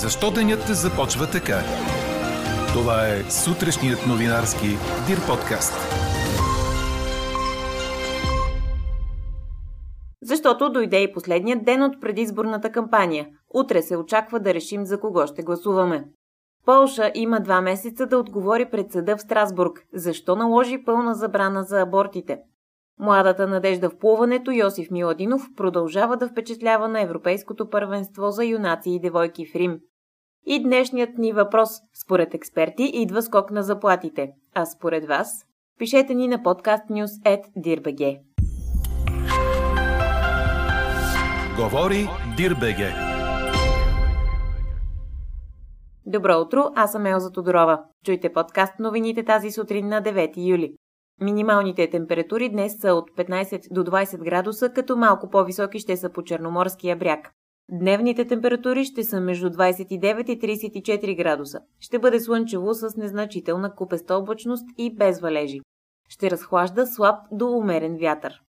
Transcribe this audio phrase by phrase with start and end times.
[0.00, 1.58] Защо денят започва така?
[2.72, 4.66] Това е сутрешният новинарски
[5.06, 5.72] Дир подкаст.
[10.22, 13.26] Защото дойде и последният ден от предизборната кампания.
[13.54, 16.04] Утре се очаква да решим за кого ще гласуваме.
[16.66, 21.80] Полша има два месеца да отговори пред съда в Страсбург, защо наложи пълна забрана за
[21.80, 22.38] абортите.
[22.98, 29.00] Младата надежда в плуването Йосиф Миладинов продължава да впечатлява на Европейското първенство за юнаци и
[29.00, 29.78] девойки в Рим.
[30.46, 31.68] И днешният ни въпрос,
[32.04, 34.32] според експерти, идва скок на заплатите.
[34.54, 35.44] А според вас?
[35.78, 38.20] Пишете ни на podcastnews.dirbg.
[41.56, 42.92] Говори Дирбеге.
[46.06, 47.84] Добро утро, аз съм Елза Тодорова.
[48.04, 50.74] Чуйте подкаст новините тази сутрин на 9 юли.
[51.20, 56.22] Минималните температури днес са от 15 до 20 градуса, като малко по-високи ще са по
[56.22, 57.32] Черноморския бряг.
[57.70, 61.60] Дневните температури ще са между 29 и 34 градуса.
[61.80, 65.60] Ще бъде слънчево с незначителна купеста облачност и без валежи.
[66.08, 68.42] Ще разхлажда слаб до умерен вятър.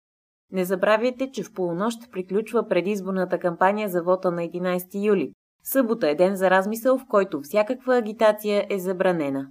[0.51, 5.31] Не забравяйте, че в полунощ приключва предизборната кампания за вота на 11 юли.
[5.63, 9.47] Събота е ден за размисъл, в който всякаква агитация е забранена.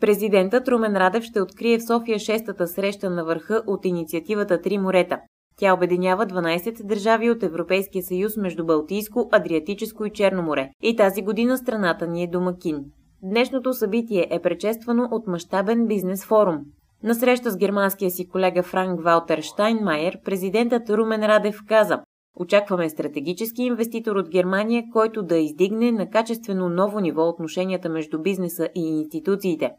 [0.00, 5.20] Президентът Румен Радев ще открие в София шестата среща на върха от инициативата Три морета.
[5.58, 10.70] Тя обединява 12 държави от Европейския съюз между Балтийско, Адриатическо и Черно море.
[10.82, 12.84] И тази година страната ни е домакин.
[13.22, 16.58] Днешното събитие е предшествано от мащабен бизнес форум.
[17.02, 22.02] На среща с германския си колега Франк Валтер Штайнмайер, президентът Румен Радев каза
[22.36, 28.68] Очакваме стратегически инвеститор от Германия, който да издигне на качествено ново ниво отношенията между бизнеса
[28.74, 29.70] и институциите.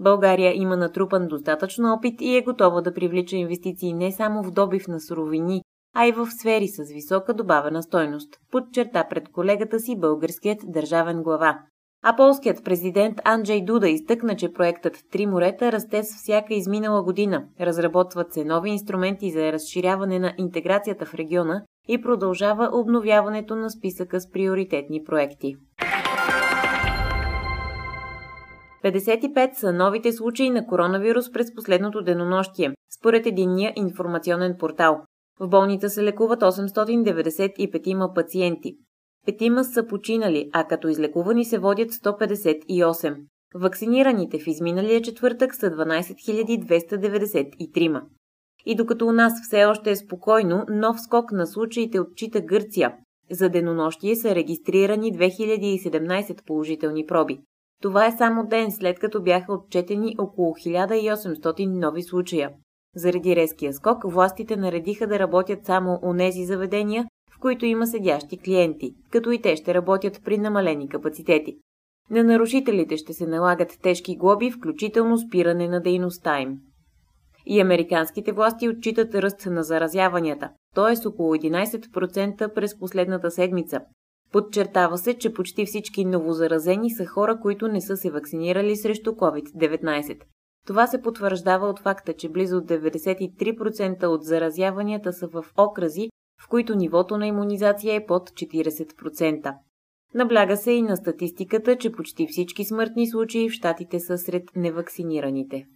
[0.00, 4.88] България има натрупан достатъчно опит и е готова да привлича инвестиции не само в добив
[4.88, 5.62] на суровини,
[5.94, 11.58] а и в сфери с висока добавена стойност, подчерта пред колегата си българският държавен глава.
[12.04, 17.44] А полският президент Анджей Дуда изтъкна, че проектът Три морета расте с всяка изминала година.
[17.60, 24.20] Разработват се нови инструменти за разширяване на интеграцията в региона и продължава обновяването на списъка
[24.20, 25.56] с приоритетни проекти.
[28.84, 35.00] 55 са новите случаи на коронавирус през последното денонощие, според единния информационен портал.
[35.40, 38.76] В болница се лекуват 895 пациенти.
[39.26, 43.16] Петима са починали, а като излекувани се водят 158.
[43.54, 48.02] Вакцинираните в изминалия четвъртък са 12 293.
[48.66, 52.94] И докато у нас все още е спокойно, нов скок на случаите отчита Гърция.
[53.30, 57.38] За денонощие са регистрирани 2017 положителни проби.
[57.82, 62.50] Това е само ден след като бяха отчетени около 1800 нови случая.
[62.96, 67.06] Заради резкия скок, властите наредиха да работят само нези заведения,
[67.36, 71.56] в които има седящи клиенти, като и те ще работят при намалени капацитети.
[72.10, 76.58] На нарушителите ще се налагат тежки глоби, включително спиране на дейността им.
[77.46, 81.08] И американските власти отчитат ръст на заразяванията, т.е.
[81.08, 83.80] около 11% през последната седмица,
[84.32, 90.20] Подчертава се, че почти всички новозаразени са хора, които не са се вакцинирали срещу COVID-19.
[90.66, 96.08] Това се потвърждава от факта, че близо 93% от заразяванията са в окрази,
[96.44, 99.54] в които нивото на иммунизация е под 40%.
[100.14, 105.66] Набляга се и на статистиката, че почти всички смъртни случаи в щатите са сред невакцинираните.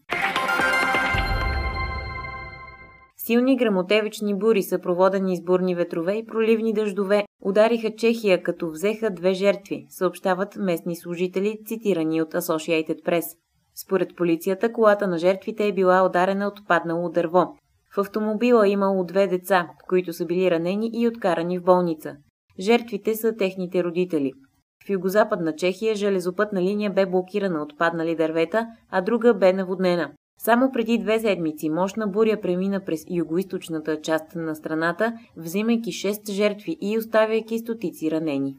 [3.26, 9.34] Силни грамотевични бури, съпроводени с бурни ветрове и проливни дъждове, удариха Чехия, като взеха две
[9.34, 13.24] жертви, съобщават местни служители, цитирани от Associated Press.
[13.84, 17.56] Според полицията, колата на жертвите е била ударена от паднало дърво.
[17.94, 22.16] В автомобила имало две деца, които са били ранени и откарани в болница.
[22.60, 24.32] Жертвите са техните родители.
[24.86, 30.12] В югозападна Чехия железопътна линия бе блокирана от паднали дървета, а друга бе наводнена.
[30.38, 36.76] Само преди две седмици мощна буря премина през югоисточната част на страната, взимайки 6 жертви
[36.80, 38.56] и оставяйки стотици ранени.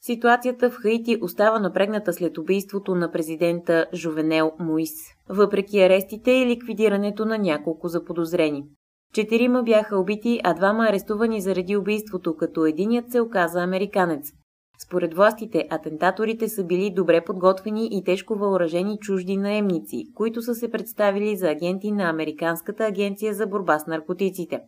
[0.00, 4.92] Ситуацията в Хаити остава напрегната след убийството на президента Жовенел Моис,
[5.28, 8.64] въпреки арестите и ликвидирането на няколко заподозрени.
[9.14, 14.32] Четирима бяха убити, а двама арестувани заради убийството, като единият се оказа американец.
[14.78, 20.70] Според властите, атентаторите са били добре подготвени и тежко въоръжени чужди наемници, които са се
[20.70, 24.60] представили за агенти на Американската агенция за борба с наркотиците.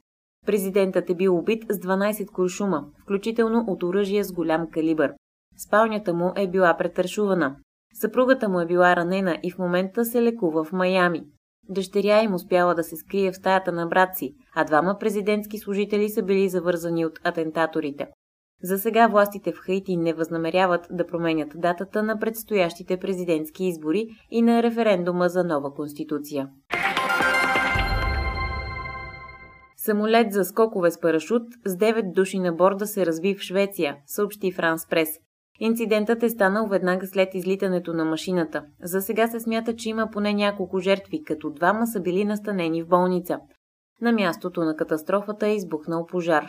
[0.47, 5.13] Президентът е бил убит с 12 куршума, включително от оръжие с голям калибър.
[5.67, 7.57] Спалнята му е била претършувана.
[7.95, 11.23] Съпругата му е била ранена и в момента се лекува в Майами.
[11.69, 16.09] Дъщеря им успяла да се скрие в стаята на брат си, а двама президентски служители
[16.09, 18.07] са били завързани от атентаторите.
[18.67, 24.43] За сега властите в Хаити не възнамеряват да променят датата на предстоящите президентски избори и
[24.43, 26.49] на референдума за нова конституция.
[29.77, 34.53] Самолет за скокове с парашут с 9 души на борда се разби в Швеция, съобщи
[34.53, 35.09] Франс Прес.
[35.61, 38.63] Инцидентът е станал веднага след излитането на машината.
[38.83, 42.89] За сега се смята, че има поне няколко жертви, като двама са били настанени в
[42.89, 43.39] болница.
[44.01, 46.47] На мястото на катастрофата е избухнал пожар.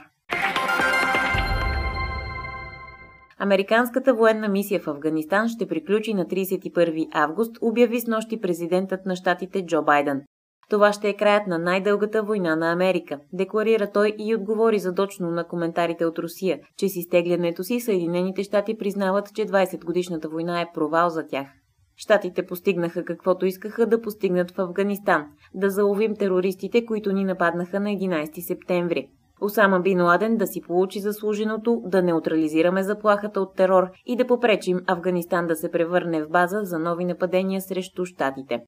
[3.39, 9.15] Американската военна мисия в Афганистан ще приключи на 31 август, обяви с нощи президентът на
[9.15, 10.21] щатите Джо Байден.
[10.69, 15.47] Това ще е краят на най-дългата война на Америка, декларира той и отговори задочно на
[15.47, 21.09] коментарите от Русия, че с изтеглянето си Съединените щати признават, че 20-годишната война е провал
[21.09, 21.47] за тях.
[21.95, 27.89] Штатите постигнаха каквото искаха да постигнат в Афганистан– да заловим терористите, които ни нападнаха на
[27.89, 29.09] 11 септември.
[29.41, 34.79] Осама Бин Ладен да си получи заслуженото, да неутрализираме заплахата от терор и да попречим
[34.87, 38.59] Афганистан да се превърне в база за нови нападения срещу щатите.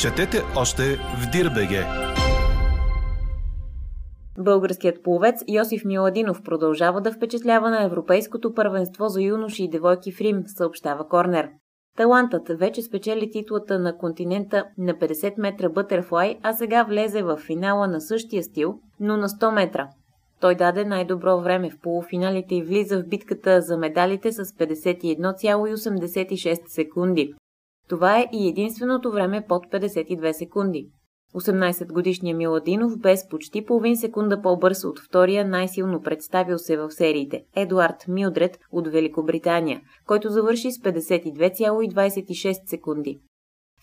[0.00, 1.84] Четете още в Дирбеге.
[4.38, 10.20] Българският пловец Йосиф Миладинов продължава да впечатлява на Европейското първенство за юноши и девойки в
[10.20, 11.48] Рим, съобщава Корнер.
[11.96, 17.88] Талантът вече спечели титлата на континента на 50 метра бътерфлай, а сега влезе в финала
[17.88, 19.88] на същия стил, но на 100 метра.
[20.40, 27.34] Той даде най-добро време в полуфиналите и влиза в битката за медалите с 51,86 секунди.
[27.88, 30.88] Това е и единственото време под 52 секунди.
[31.34, 38.04] 18-годишният Миладинов без почти половин секунда по-бърз от втория най-силно представил се в сериите Едуард
[38.08, 43.20] Милдред от Великобритания, който завърши с 52,26 секунди.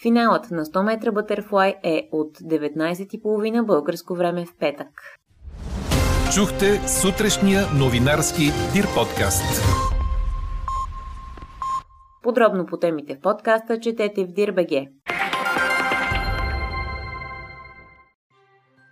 [0.01, 4.87] Финалът на 100 метра бътерфлай е от 19.30 българско време в петък.
[6.35, 8.43] Чухте сутрешния новинарски
[8.73, 9.61] Дир подкаст.
[12.23, 14.87] Подробно по темите в подкаста четете в Дирбеге.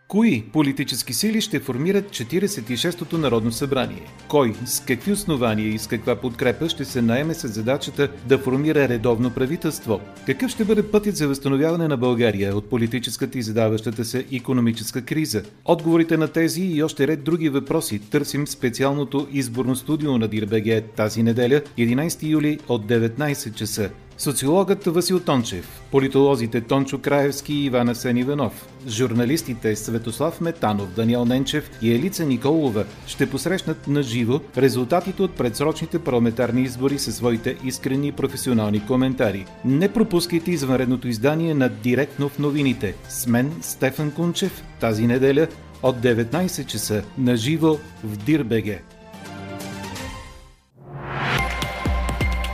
[0.08, 4.02] Кои политически сили ще формират 46-то Народно събрание?
[4.28, 8.90] Кой, с какви основания и с каква подкрепа ще се наеме с задачата да формира
[8.90, 10.00] редовно правителство?
[10.26, 15.44] Какъв ще бъде пътят за възстановяване на България от политическата и задаващата се економическа криза?
[15.66, 21.24] Отговорите на тези и още ред други въпроси търсим специалното изборно студио на Дирбеге тази
[21.24, 23.90] неделя, 11 юли от 19 часа.
[24.20, 31.70] Социологът Васил Тончев, политолозите Тончо Краевски и Ивана Сен Иванов, журналистите Светослав Метанов, Даниел Ненчев
[31.82, 38.12] и Елица Николова ще посрещнат на живо резултатите от предсрочните парламентарни избори със своите искрени
[38.12, 39.46] професионални коментари.
[39.66, 45.48] Не пропускайте извънредното издание на Директно в новините с мен Стефан Кунчев тази неделя
[45.84, 48.82] от 19 часа на живо в Дирбеге.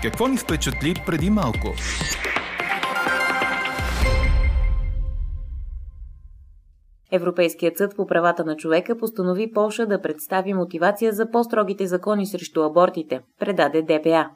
[0.03, 1.67] Какво ни впечатли преди малко?
[7.11, 12.63] Европейският съд по правата на човека постанови Полша да представи мотивация за по-строгите закони срещу
[12.63, 14.29] абортите, предаде ДПА.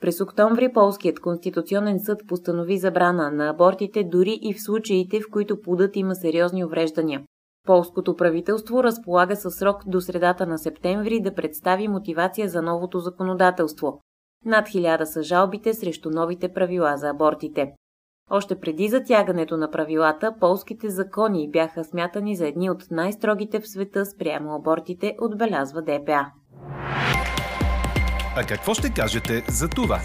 [0.00, 5.60] През октомври Полският конституционен съд постанови забрана на абортите дори и в случаите, в които
[5.60, 7.22] плодът има сериозни увреждания.
[7.66, 14.00] Полското правителство разполага със срок до средата на септември да представи мотивация за новото законодателство.
[14.44, 17.72] Над хиляда са жалбите срещу новите правила за абортите.
[18.30, 24.06] Още преди затягането на правилата, полските закони бяха смятани за едни от най-строгите в света
[24.06, 26.26] спрямо абортите, отбелязва ДПА.
[28.36, 30.00] А какво ще кажете за това?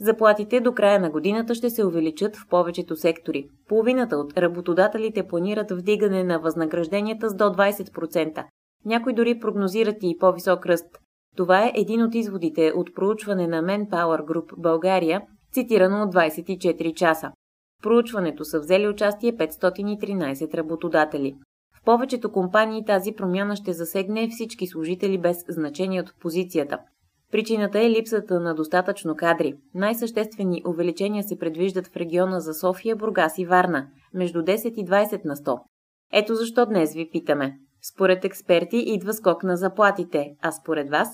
[0.00, 3.48] Заплатите до края на годината ще се увеличат в повечето сектори.
[3.68, 8.44] Половината от работодателите планират вдигане на възнагражденията с до 20%,
[8.86, 10.98] някои дори прогнозират и по-висок ръст.
[11.36, 17.32] Това е един от изводите от проучване на Manpower Group България, цитирано от 24 часа.
[17.80, 21.34] В проучването са взели участие 513 работодатели.
[21.74, 26.78] В повечето компании тази промяна ще засегне всички служители без значение от позицията.
[27.32, 29.54] Причината е липсата на достатъчно кадри.
[29.74, 35.24] Най-съществени увеличения се предвиждат в региона за София, Бургас и Варна– между 10 и 20
[35.24, 35.60] на 100.
[36.12, 37.58] Ето защо днес ви питаме.
[37.82, 41.08] Според експерти идва скок на заплатите, а според вас?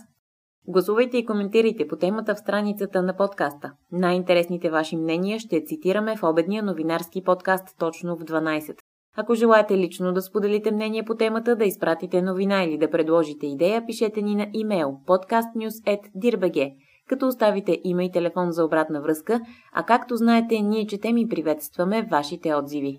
[0.69, 3.73] Гласувайте и коментирайте по темата в страницата на подкаста.
[3.92, 8.75] Най-интересните ваши мнения ще цитираме в обедния новинарски подкаст точно в 12.
[9.16, 13.87] Ако желаете лично да споделите мнение по темата, да изпратите новина или да предложите идея,
[13.87, 16.75] пишете ни на имейл podcastnews.dirbg,
[17.09, 19.40] като оставите име и телефон за обратна връзка,
[19.73, 22.99] а както знаете, ние четем и приветстваме вашите отзиви.